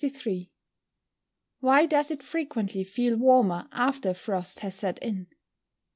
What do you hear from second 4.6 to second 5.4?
has set in?